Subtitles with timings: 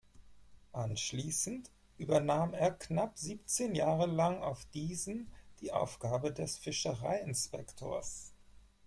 [0.73, 1.69] Anschließend
[1.99, 8.33] übernahm er knapp siebzehn Jahre lang auf diesen die Aufgabe des Fischerei-Inspektors.